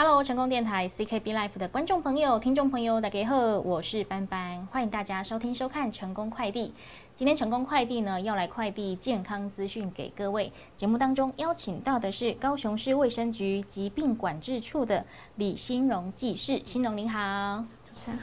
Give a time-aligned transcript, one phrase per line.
[0.00, 6.72] Hello，成功电台 CKB Life 的观众朋友、听众朋友，大家好，我是班班，欢迎大家收听收看成功快递。
[7.16, 10.52] 今天成功快递呢要来快递健康资讯给各位。
[10.76, 17.64] 节目当中邀请到的是高雄市卫生局疾病管制处的李新荣技师，新荣您好。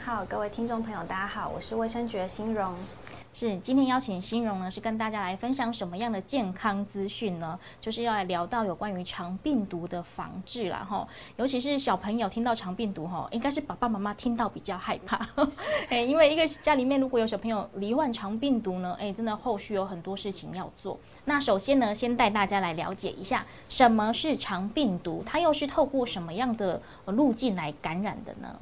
[0.04, 2.74] 好，各位听众朋友大家好，我是卫生局的新荣。
[3.32, 7.58] 是今天邀请新荣呢，是跟大家来分享什么样的健康资讯呢？
[7.80, 11.06] 就是要来聊到有关于肠病毒的防治啦，哈，
[11.36, 15.20] 尤其是小朋友听到肠病毒，哈，应该是爸爸妈妈听到比较害怕，
[15.90, 20.98] 哎，因为一个家里面如果有小朋友罹患肠病毒呢，哎，真的后续有很多事情要做。
[21.26, 28.58] 那首先呢，先带大家来了解一下什么是肠病毒，它又是透过什么样的路径来感染的呢？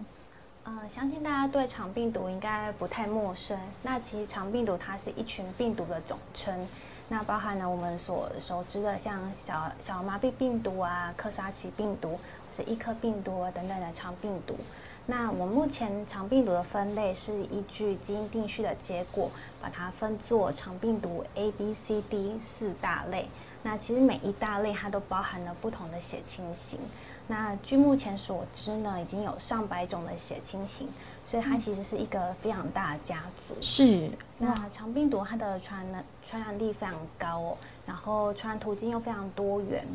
[0.64, 3.58] 呃，相信大家对肠病毒应该不太陌生。
[3.82, 6.66] 那其实肠病毒它是一群病毒的总称，
[7.06, 12.18] 那包含了我们所熟知的像小小麻痹病毒啊、克沙奇病毒、
[12.50, 14.56] 是一颗病毒啊等等的肠病毒。
[15.04, 23.28] 那我目前肠病毒的分类是依据基因定序的结果，把它分作肠病毒 A、B、C、D 四大类。
[23.62, 26.80] 那其实每一大类它都包含了不同的血清型。
[27.26, 30.86] 那据目前所知呢，已经有上百种的血清型，
[31.26, 33.54] 所以它其实是一个非常大的家族。
[33.60, 34.10] 是。
[34.38, 39.86] 那肠病毒它的传染传染力非常高哦，然后传染途径又非常多元。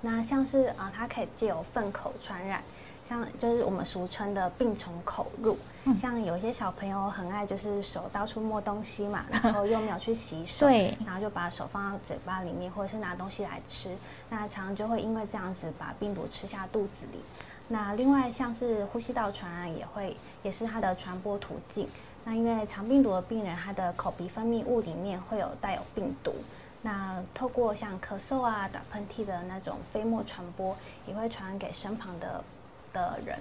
[0.00, 2.62] 那像是啊，它可以借由粪口传染。
[3.08, 5.56] 像就是我们俗称的病从口入，
[5.96, 13.96] 像有些小朋友很爱就是手到处摸东西嘛， 然后又没有去洗手，对，然后就把手放到嘴巴里面，或者是拿东西来吃，
[14.28, 17.18] 那常常就会因为这样子把病毒吃下肚子里。
[17.68, 21.88] 那另外像是呼吸道传染也会，也是它的传播途径。
[22.24, 26.34] 那因为肠病毒的病人，他的口鼻分泌物里面会有带有病毒，
[26.82, 32.42] 那透过像咳嗽啊、打喷嚏的那种飞沫传播，也会传染给身旁的。
[32.96, 33.38] 的人，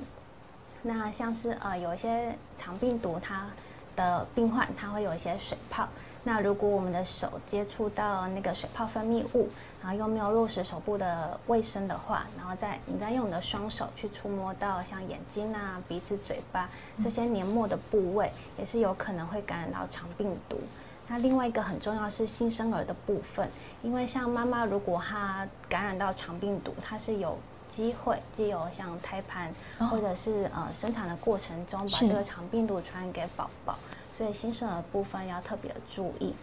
[0.81, 3.48] 那像是呃有一些肠病毒，它
[3.95, 5.88] 的病患他会有一些水泡。
[6.25, 9.47] 那如果我们的手接触到那个水泡分泌物，
[9.81, 16.69] 然后又没有落实手部的卫生的话，然后再你再用你的双手去触摸到像眼睛啊、鼻子、嘴巴
[17.01, 20.59] 这些黏膜的部位，也是有可能会感染到肠病毒。
[21.07, 23.47] 那另外一个很重要是新生儿的部分，
[23.81, 27.38] 因为像妈妈如果她感染到肠病毒，它是有。
[27.75, 29.53] 机会，既有像胎盘
[29.90, 33.75] 或者是呃生产的过程中，把这个肠病毒传染给宝宝，
[34.18, 36.34] 所以新生儿部分要特别注意。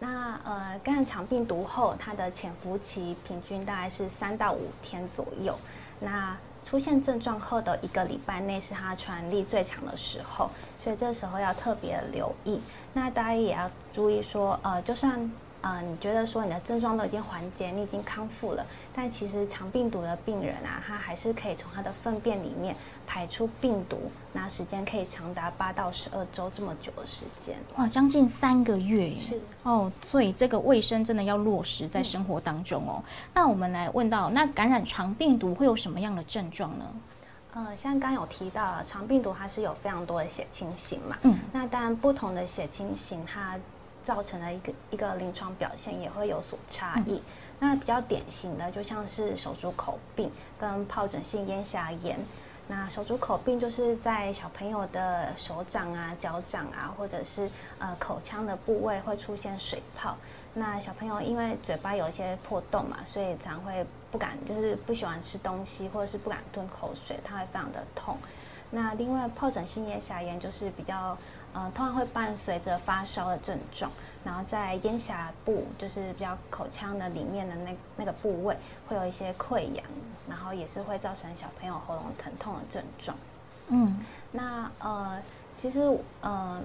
[0.00, 5.56] 那呃感染肠病毒后，它的潜伏期平均大概是三到五天左右。
[6.00, 10.50] 那出现症状后的一个礼拜内是它传染力最强的时候，
[10.82, 12.60] 所以这时候要特别留意。
[12.92, 15.30] 那大家也要注意说，呃，就算。
[15.66, 23.98] 呃，你觉得说你的症状都已经缓解，你已经康复了，但其实肠病毒的病人啊，他还是可以从他的粪便里面排出病毒，
[24.32, 29.18] 那时间可以长达八到十二周这么久的时间，哇，将近三个月耶！
[29.28, 33.02] 是哦，所以这个卫生真的要落实在生活当中哦。
[33.34, 36.84] 那我们来问到，那感染肠病毒会有什么样的症状呢？
[37.54, 43.58] 呃，像刚有提到，肠病毒它是有非常多的血清型嘛，嗯，那当然不同的血清型它。
[44.06, 47.20] 造成的一个一个临床表现也会有所差异。
[47.58, 52.18] 那比较典型的就像是手足口病跟疱疹性咽峡炎。
[52.68, 60.16] 那手足口病就是在小朋友的手掌啊、脚掌啊，或者是呃口腔的部位会出现水泡。
[60.52, 68.18] 那小朋友因为嘴巴有一些破洞嘛，所以常会不敢，就是不喜欢吃东西，或者是不敢吞口水，它会非常的痛。
[68.70, 71.16] 那另外疱疹性咽峡炎就是比较。
[71.56, 73.90] 嗯，通常会伴随着发烧的症状，
[74.22, 78.54] 然后在咽峡部，就是比较口腔的里面的那那个部位，
[78.86, 79.82] 会有一些溃疡，
[80.28, 83.16] 然后也是会造成小朋友喉咙疼痛的症状。
[83.68, 83.98] 嗯，
[84.30, 85.18] 那呃，
[85.58, 85.80] 其实
[86.20, 86.60] 呃，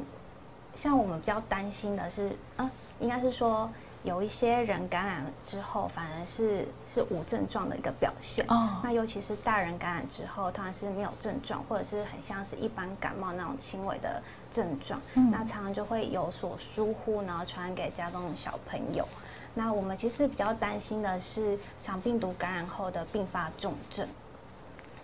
[0.75, 2.69] 像我们比较担心的是，啊，
[3.00, 3.69] 应该是说。
[4.03, 8.44] 有一些人感染之后，反而是是无症状的一个表现。
[8.47, 14.20] 哦，那尤其是大人感染之后，当然是没有症状，或者是很像是一般感冒那种轻微的
[14.52, 14.99] 症状。
[15.14, 19.08] 嗯，那常常就会有所疏忽，然后传染给家中的小朋友。
[19.53, 24.08] 那我们其实比较担心的是肠病毒感染后的并发重症，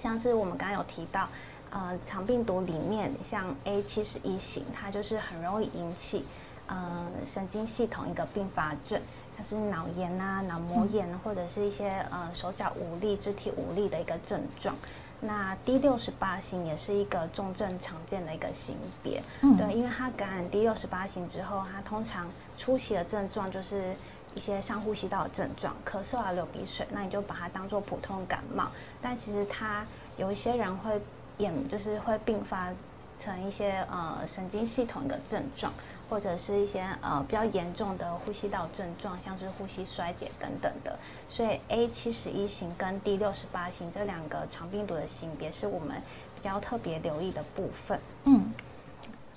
[0.01, 1.27] 像是我们刚刚有提到，
[1.69, 6.25] 呃，肠病毒里面像 A 七十一型，它就是很容易引起。
[6.69, 9.01] 嗯，神经系统一个并发症，
[9.37, 14.75] 它是脑炎啊、脑膜炎，或者是一些呃手脚无力、肢体无力的一个症状。
[15.19, 19.19] 那 D 六十八型也是一个重症常见的一个型别，
[19.57, 23.95] 对，因为它感染 D 六十八型之后，它通常初期的症状就是
[24.35, 28.67] 一些上呼吸道的症状，咳嗽啊、流鼻水，那你就把它当做普通感冒。
[29.01, 29.83] 但其实它
[30.17, 31.01] 有一些人会
[31.39, 32.71] 演，就是会并发
[33.19, 35.73] 成一些呃神经系统的症状，
[36.09, 40.97] 或者是一些呃比较严重的呼吸道症状，像是呼吸衰竭等等的。
[41.29, 46.01] 所以 A 七十一型跟 D 六十八型这两个肠病毒的型别是我们
[46.35, 47.99] 比较特别留意的部分。
[48.25, 48.53] 嗯。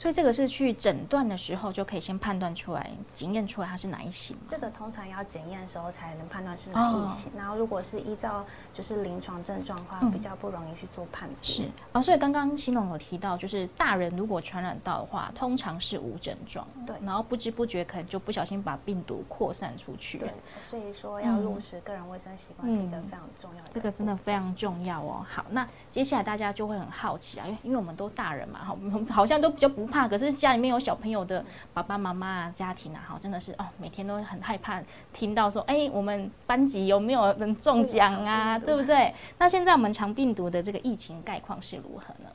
[0.00, 4.35] 所以这个是去诊断的时候就可以先判断出来、检验出来它是哪一型。
[4.49, 7.31] 这个通常要检验的时候才能判断是哪一型。
[7.37, 8.43] 然后如果是依照
[8.73, 11.37] 就是临床症状的话，比较不容易去做判断。
[11.43, 16.67] 是哦，所以刚刚新龙有提到，就是大人如果传染到的话，通常是无症状。
[16.87, 16.96] 对。
[17.03, 20.17] 然后不知不觉可能就不小心把病毒扩散出去。
[20.17, 20.32] 对。
[20.62, 23.69] 所以说要落实个人卫生习惯是一个非常重要的。
[23.70, 25.26] 这个真的非常重要哦。
[25.29, 28.79] 好，那接下来大家就会很好奇啊，因为因为我们都大人嘛，好，
[29.11, 30.70] 好像都比较不怕，可是家里面。
[30.70, 31.44] 有小朋友的
[31.75, 34.81] 爸爸妈妈啊，家庭啊，哈，真的是哦，每天都很害怕
[35.12, 39.12] 听到说，哎，我们班级有没有人中奖啊， 对不对？
[39.37, 42.31] 那现在我们肠病毒的这个疫情概况是如何呢？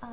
[0.00, 0.10] 呃，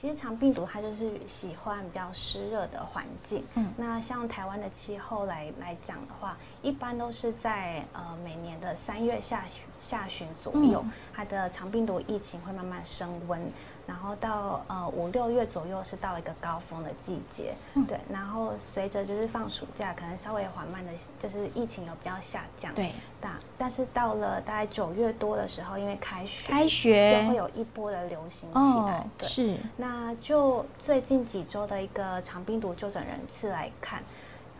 [0.00, 3.44] 其实肠病毒它就是喜欢比较湿热的环境。
[3.56, 10.82] 嗯，那像台湾的气候来来讲的话，一般都是在呃每年的三月下旬下旬左右，
[11.14, 13.40] 它的肠病毒疫情会慢慢升温。
[13.86, 17.54] 然后到呃五六月左右是到一个高峰的季节，
[17.86, 18.00] 对。
[18.10, 22.74] 然后随着就是放暑假，可能稍微缓慢的，就是疫情有比较下降。
[22.74, 22.92] 对。
[23.20, 29.06] 但但是到了大概九月多的时候，因为开学，开学就会有一波的流行起来。
[29.18, 29.28] 对。
[29.28, 29.58] 是。
[29.76, 34.02] 那就最近几周的一个肠病毒就诊人次来看，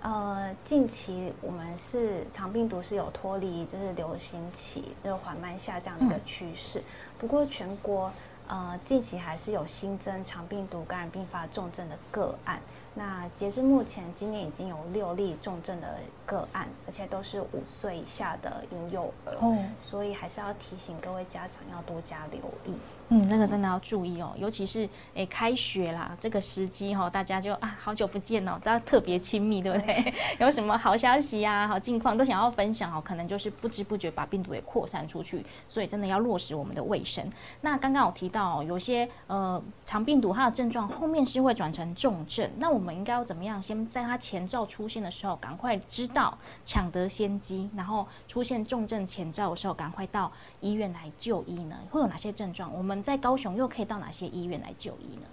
[0.04, 6.82] 呃，近期我们是肠病毒是有脱离就是流行期，就是缓慢下降的一个趋势。
[7.18, 8.12] 不过全国。
[8.46, 12.60] 呃，近期还是有新增肠病毒感染并发重症的个案。
[12.92, 15.96] 那截至目前，今年已经有六例重症的
[16.26, 19.32] 个案，而且都是五岁以下的婴幼儿。
[19.40, 22.76] 哦，所以还是要提醒各位家长要多加留意。
[23.10, 30.14] 嗯，那个真的要注意哦，尤其是诶开学啦这个时机哈，大家就啊好久不见哦，大家特别亲密，对不对？
[30.40, 37.30] 有什么好消息呀、好近况都想要分享哦，可能就是不知不觉把病毒也扩散出去，所以真的要落实我们的卫生。
[37.60, 43.62] 那刚刚我提到有些呃肠病毒它的症状后面是会转成重症，那我们应该要怎么样？
[43.62, 51.76] 先在它前兆出现的时候赶快知道，抢得先机，然后出现重症前兆的时候赶快到医院来就医呢？
[51.90, 52.72] 会有哪些症状？
[52.74, 55.26] 我们在高雄又可以到哪些医院来就医呢？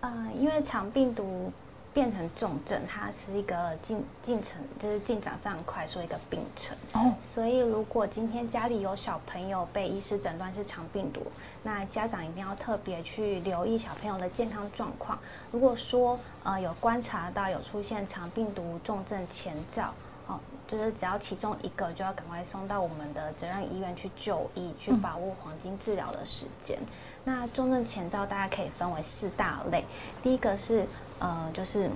[0.00, 1.52] 呃，因为肠病毒
[1.92, 6.74] 变成重症，它是一个进进程，就是进展非常快速的一个病程。
[6.94, 11.20] 哦，所以如果今天家里有小朋友被医师诊断是肠病毒，
[11.62, 15.18] 那家长一定要特别去留意小朋友的健康状况。
[15.52, 19.92] 如果说呃有观察到有出现肠病毒重症前兆。
[20.28, 26.78] 哦，就是只要其中一个，就要赶快送到我们的责任医院去就医，去把握黄金治疗的时间。
[27.24, 29.84] 那重症前兆大家可以分为四大类，
[30.22, 30.84] 第一个是
[31.18, 31.90] 呃，就是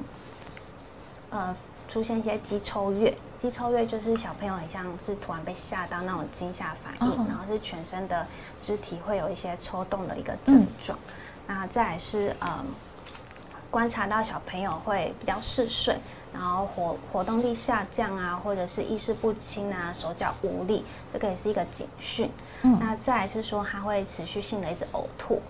[1.31, 1.55] 呃
[1.89, 8.27] 出现一些肌抽跃，肌抽跃就是小朋友很像是突然被吓到那种惊吓反应，然后是全身的
[8.63, 10.97] 肢体会有一些抽动的一个症状。
[11.49, 12.65] 那再来是呃
[13.71, 15.97] 观察到小朋友会比较嗜睡。
[16.33, 22.31] 然后活活动力下降啊，或者是意识不清啊，手脚无力，这个也是一个警讯。
[22.63, 25.43] 嗯，那再来是说他会持续性的一直呕吐，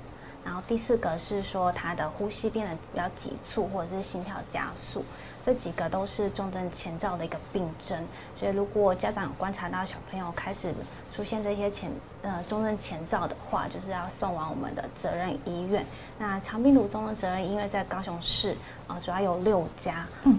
[0.42, 5.04] 然后第四个是说他的呼吸变得比较急促，或者是心跳加速。
[5.44, 7.98] 这几个都是重症前兆的一个病症，
[8.38, 10.72] 所以如果家长有观察到小朋友开始
[11.14, 11.90] 出现这些前
[12.22, 15.84] 呃重症前兆的话，就是要送往我们的责任医院。
[16.18, 18.54] 那长病毒中的责任医院在高雄市
[18.86, 20.38] 啊，主要有六家，嗯，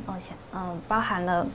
[0.54, 1.46] 嗯，包含了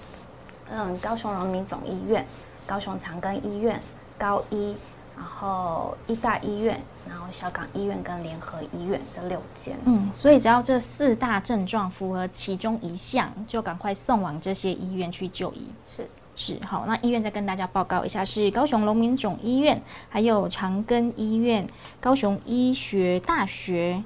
[0.71, 2.27] 嗯高雄荣民总医院、
[2.67, 3.81] 高雄长庚医院、
[4.19, 4.77] 高医。
[5.17, 15.71] 然后医大医院，然后小港医院跟联合医院这六间，嗯，所以只要这四大症状符合其中一项，就赶快送往这些医院去就医。
[15.87, 16.07] 是
[16.37, 19.81] 是，好，那医院再跟大家报告一下，是高雄龙民总医院，
[20.11, 21.67] 还有长庚医院、
[21.99, 24.03] 高雄医学大学。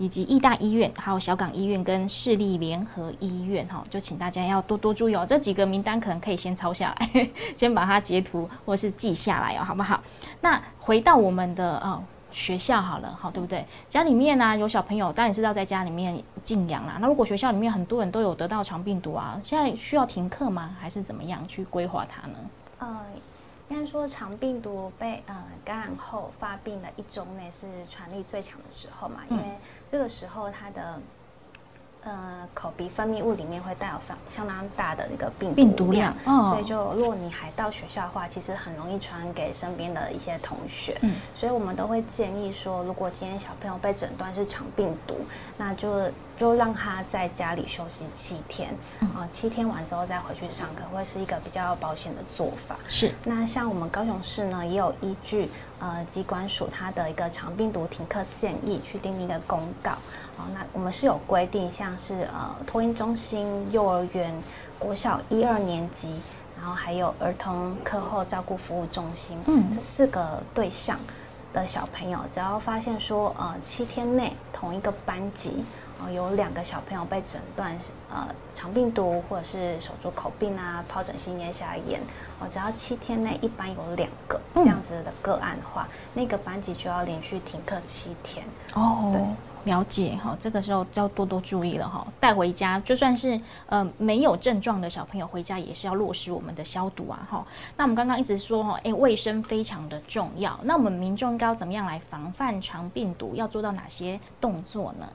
[0.00, 5.26] 以及义大医院、还有小港医院跟市立联合医院，哈，就请大家要多多注意哦。
[5.28, 10.00] 这几个名单可能可以先抄下来， 先把它截图或是记下来哦，好不好？
[10.40, 12.02] 那回到我们的呃
[12.32, 13.62] 学校好了，好对不对？
[13.90, 16.96] 家里面呢有小朋友，当然是要在家里面静养啦。
[16.98, 20.74] 那如果学校里面很多人都有得到肠病毒啊，现在需要停课吗？
[20.80, 22.34] 还是怎么样去规划它呢？
[22.78, 22.96] 呃。
[23.70, 25.34] 应该说，肠病毒被呃
[25.64, 29.44] 感染后发病的一周内是传力最强的时候嘛，因为
[29.88, 31.00] 这个时候它的
[32.02, 40.96] 呃，口鼻分泌物里面会带有相相当大的一个病病毒量，所以就如果你还到学校的话，其实很容易传给身边的一些同学。
[41.02, 45.14] 嗯，所以我们都会建议说，如果今天小朋友被诊断是肠病毒，
[45.58, 46.10] 那就
[46.40, 48.74] 就让他在家里休息七天，
[49.14, 52.78] 啊，七天完之后再回去上课，会是一个比较保险的做法。
[52.88, 53.12] 是。
[53.24, 59.92] 那像我们高雄市呢，也有依据呃机关署它的一个长病毒停课建议，去订立一个公告。
[60.54, 64.34] 那我们是有规定，像是呃托婴中心、幼儿园、
[64.78, 66.18] 国小一二年级，
[66.58, 70.98] 然后还有儿童课后照顾服务中心，嗯，这四个对象
[71.52, 75.62] 的小朋友，只要发现说呃七天内同一个班级
[76.02, 77.76] 呃有两个小朋友被诊断
[78.10, 82.00] 呃肠病毒或者是手足口病啊、疱疹性咽下炎，
[82.38, 89.12] 哦，只要七天内一般有两个这样子的个案的话，那个班级就要连续停课七天哦。
[89.12, 89.22] 对。
[89.64, 92.06] 了解哈，这个时候就要多多注意了哈。
[92.18, 97.44] 带回家，就算是呃没有症状的小朋友回家，也是要落实我们的消毒啊哈。
[97.76, 100.58] 那我们刚刚一直说哈，哎，卫生非常的重要。
[100.62, 103.34] 那我们民众应该要怎么样来防范肠病毒？
[103.34, 105.06] 要做到哪些动作呢？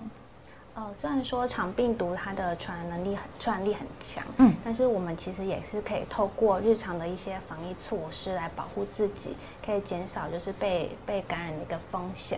[0.76, 9.34] 哦，虽然说肠病毒它的传染能力很传染力很强，嗯，但是我们其实也是可以透过日常的一些防疫措施来保护自己，
[9.66, 12.38] 可以减少就是被被感染的一个风险。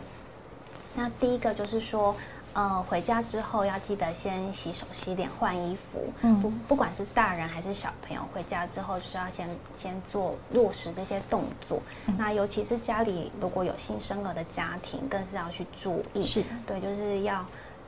[0.93, 2.15] 那第一个就是说，
[2.53, 6.13] 呃，回家之后要记得先洗手、洗脸、换衣服。
[6.21, 11.81] 嗯，不，不管是大人还是小朋友，回家之后就是要先先做落实这些动作。
[12.17, 16.23] 那尤其是家里如果有新生儿的家庭，更是要去注意。
[16.23, 17.43] 是，对，就是要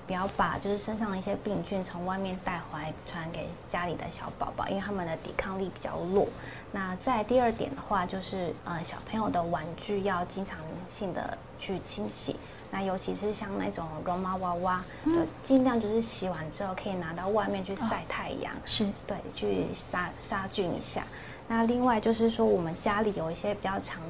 [0.09, 6.27] 不要把就是身上的一些病菌从外面带回来传给家里的小宝宝，因为他们的抵抗力比较弱。
[6.71, 10.57] 那在第二点的话，就是呃，小朋友的玩具要经常
[10.89, 12.35] 性的去清洗。
[12.71, 15.11] 那尤其是像那种绒毛娃娃，就
[15.45, 21.03] 尽量就是洗完之后可以拿到外面去晒太阳，是对，去杀杀菌一下。
[21.47, 24.01] 那另外就是说，我们家里有一些比较常、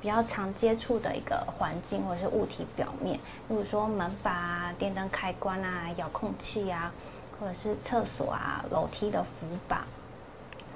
[0.00, 3.16] 比较常接触的一个环境或者是物体表面，
[3.48, 6.92] 例如说门把啊、电灯开关啊、遥控器啊，
[7.38, 9.84] 或者是厕所啊、楼梯的扶把，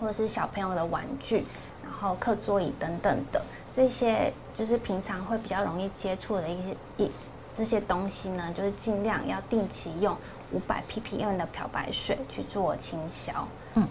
[0.00, 1.44] 或者是小朋友的玩具，
[1.82, 3.42] 然后课桌椅等等的
[3.74, 4.32] 这些。
[4.54, 7.10] 就是平常会比较容易接触的一些一
[7.56, 10.14] 这些东西呢，就是尽量要定期用
[10.52, 13.48] 五百 ppm 的漂白水去做清消。
[13.74, 13.88] 嗯。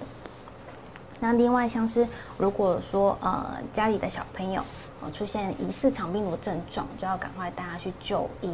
[1.21, 2.05] 那另外像是
[2.37, 4.61] 如果说呃家里的小朋友
[5.01, 8.51] 呃出现疑似肠病毒症状，就要赶快带他去就医。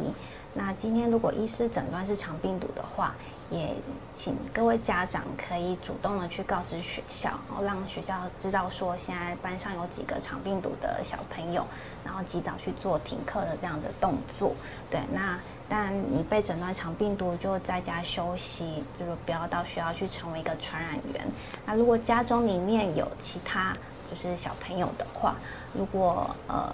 [0.54, 3.14] 那今天如果医师诊断是肠病毒的话，
[3.50, 3.74] 也
[4.16, 11.66] 请各位家长可以主动的去告知学校，然后让学校知道说现在班上有几个肠病毒的小朋友，
[12.04, 14.52] 然后及早去做停课的这样的动作。
[14.90, 21.26] 对，那但你被诊断肠病毒就在家休息，就是不要到学校去成为一个传染源。
[21.66, 23.72] 那如果家中里面有其他
[24.10, 25.36] 就是小朋友的话，
[25.74, 26.72] 如果呃。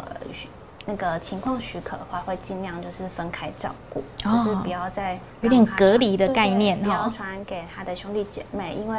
[0.87, 8.99] 那个情况许可的话，会尽量就是分开照顾，就是不要再有点隔离的概念不要传给他的兄弟姐妹，因为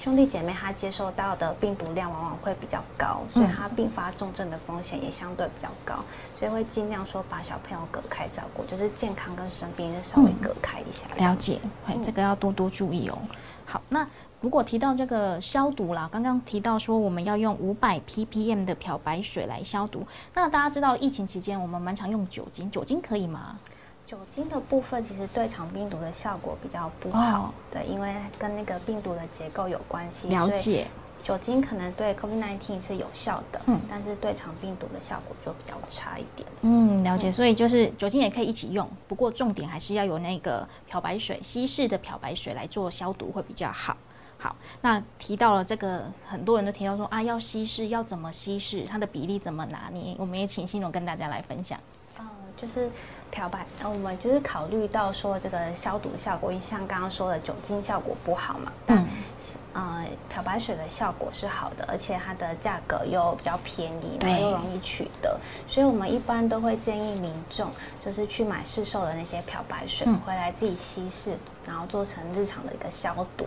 [0.00, 5.96] 兄弟姐妹他接受到的病毒量往往会比较高，所以他并发重症的风险也相对比较高，
[6.36, 11.06] 所以会尽量说把小朋友隔开照顾，就是健康跟生病稍微隔开一下。
[11.16, 13.18] 了解，哎，这个要多多注意哦。
[13.64, 14.06] 好，那。
[14.40, 23.58] 如果提到这个消毒啦，刚刚提到说我们要用五百 ppm 的漂白水来消毒，那大家知道疫情期间我们蛮常用酒精，酒精可以吗？
[24.04, 30.28] 酒精的部分其实对肠病毒的效果比较不好，对，因为跟那个病毒的结构有关系。
[30.28, 30.86] 了解。
[31.24, 36.46] 酒精可能对 COVID-19 是有效的，嗯，但是对肠病毒的效果就比较差一点。
[36.60, 37.32] 嗯，了解。
[37.32, 43.96] 所以就是酒精也可以一起用，不过重点还是要有那个漂白水，稀释的漂白水来做消毒会比较好。
[44.36, 50.14] 好，那提到了这个，很多人都提到说啊，要稀释，要怎么稀释，它的比例怎么拿捏？
[50.18, 51.80] 我们也请新荣跟大家来分享。
[52.20, 52.90] 嗯，就是
[53.34, 59.04] 漂白，那我们就是考虑到说这个消毒效果，因为像刚刚说的酒精效果不好嘛，嗯。
[59.74, 65.36] 呃，漂白水的效果是好的，而且它的价格又比较便宜，然后又容易取得，
[65.68, 67.68] 所以我们一般都会建议民众
[68.04, 71.36] 就是去买市售的那些漂白水回来自己稀释，
[71.66, 73.44] 然后做成日常的一个消毒。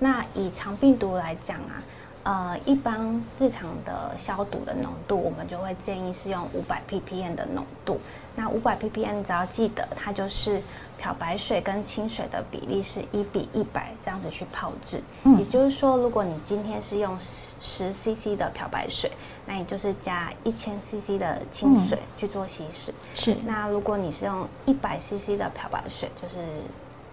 [0.00, 1.78] 那以肠病毒来讲啊，
[2.22, 7.98] 呃，一般日常的消毒的浓度，我们就会建议是用五百 ppm 的浓度。
[8.36, 10.60] 那五百 ppm 只要记得它就是。
[11.00, 15.00] 漂白水跟清水的比例是一比一百这样子去泡制，
[15.38, 19.08] 也就是说，如果你今天是用十 CC 的漂白水，
[19.46, 22.92] 那你就是加一千 CC 的清水去做稀释。
[23.14, 23.36] 是。
[23.46, 26.44] 那如果你是用一百 CC 的漂白水，就是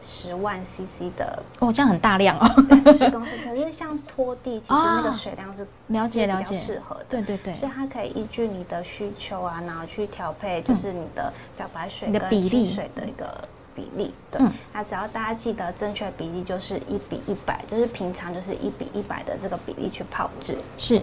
[0.05, 2.45] 十万 CC 的哦，这样很大量哦，
[2.93, 3.33] 十公升。
[3.43, 14.13] 可是像拖地，其实那个水量是了解了解适合的，对对对，所以它可以依据你的需求啊，然后去调配，就是你的漂白水的比例水的一个比例。
[14.29, 14.39] 对，
[14.71, 20.55] 那只要大家记得正确比例就是一比一百，就是平常就是一比一百的这个比例去泡制。
[20.77, 21.01] 是。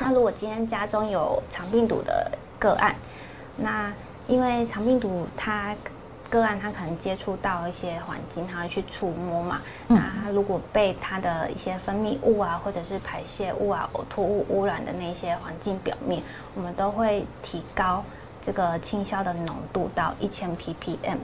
[0.00, 2.94] 那如果今天家中有肠病毒的个案，
[3.56, 3.92] 那
[4.26, 5.74] 因为肠病毒它
[6.30, 9.60] 个案他可能接触到一些环境，他会去触摸嘛。
[9.86, 16.22] 那他如果被他的一些分泌物啊，或者是排泄物啊、呕吐物污染的那些环境表面，
[16.54, 18.04] 我们都会提高
[18.44, 21.16] 这个清消的浓度到一千 ppm。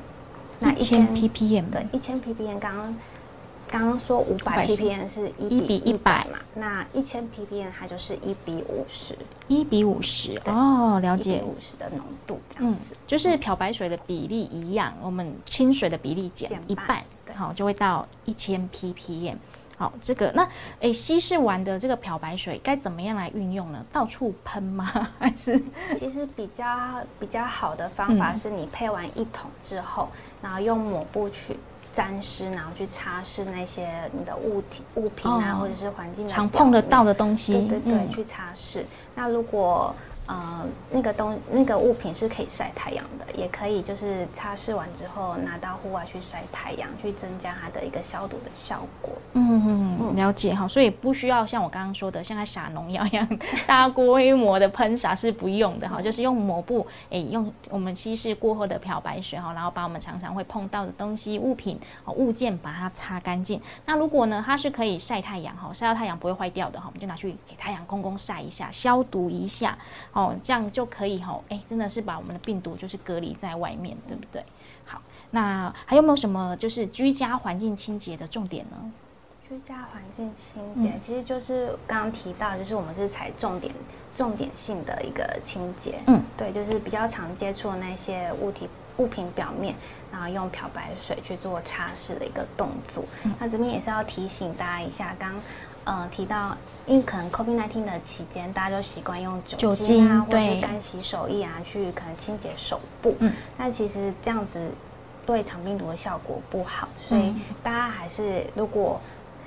[0.58, 2.96] 那一千 ppm 对，一千 ppm 刚刚。
[3.74, 6.38] 刚刚说五百 ppm 是一比一百嘛？
[6.54, 17.02] 那一千 ppm 它就是一比五十，一比五十哦，了解五十的浓度这样子，就是漂白水的比例一样，我们清水的比例减一半，
[17.34, 19.34] 好就会到一千 ppm。
[19.76, 23.84] 好，这个那诶，稀释完的这个漂白水该怎么样来运用呢？
[23.92, 24.86] 到处喷吗？
[25.18, 25.60] 还是
[25.98, 26.64] 其实比较
[27.18, 30.08] 比较好的方法是你配完一桶之后，
[30.40, 31.56] 然后用抹布去。
[31.94, 38.82] 沾湿，然后去擦拭那些你的物体、物品啊，或者是环境常碰得到的东西，对对对，去擦拭。
[39.14, 39.94] 那如果
[40.26, 49.10] 呃，那个东那个物品是可以晒太阳的，也可以就是擦拭完之后拿到户外去晒太阳，去增加它的一个消毒的效果。
[49.34, 61.78] 嗯了解哈，所以不需要像我刚刚说的，像在撒农药一样 大规模的喷洒是不用的哈，就是用抹布，哎，用我们稀释过后的漂白水哈，然后把我们常常会碰到的东西、物品、
[62.16, 63.60] 物件把它擦干净。
[63.84, 69.76] 那如果呢，它是可以晒太阳哈，晒到太阳不会坏掉的哈，我们就拿去给太阳公公晒一下，消毒一下。
[70.14, 74.42] 哦，这样就可以哈，哎，真的是把我们的病毒就是隔离在外面，对不对？
[74.86, 75.02] 好，
[75.32, 78.92] 那还有没有什么就是居家环境清洁的重点呢？
[79.48, 83.74] 居家环境清洁其实就是刚刚提到，就是我们是采重点、
[84.14, 88.68] 重点性的一个清洁，嗯，对，就是比较常接触的那些物体、
[88.98, 89.74] 物品表面，
[90.12, 93.04] 然后用漂白水去做擦拭的一个动作。
[93.40, 95.34] 那这边也是要提醒大家一下，刚。
[95.84, 103.14] 呃，提到，因为可能 COVID-19 的期间，大家都习惯用酒精啊，或者是干洗手液啊，去可能清洁手部。
[103.20, 103.32] 嗯。
[103.56, 104.58] 但其实这样子
[105.24, 109.00] 对肠病毒的效果不好，所以大家还是如果。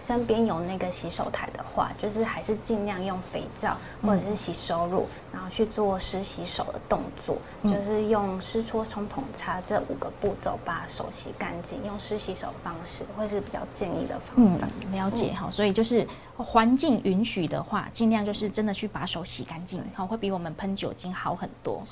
[0.08, 14.66] 身边有那个洗手台的话，就是还是尽量用肥皂或者是洗手乳，然后去做湿洗手的动作，就是用湿搓、冲、捧、擦这五个步骤把手洗干净，用湿洗手方式会是比较建议的方法。
[14.94, 21.84] 了解哈，所以就是环境允许的话，尽量就是真的去把手洗干净，好，会比我们喷酒精好很多。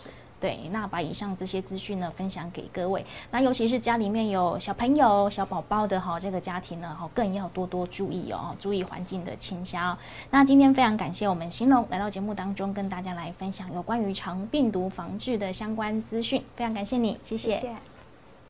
[0.46, 9.98] 对，那把以上这些资讯呢分享给各位，那尤其是家里面有小朋友、小宝宝的哈，这个家庭呢，哈更要多多注意哦，注意环境的清消。
[10.30, 17.95] 那今天非常感谢我们新龙来到节目当中，跟大家来分享有关于肠病毒防治的相关资讯，非常感谢你，谢谢。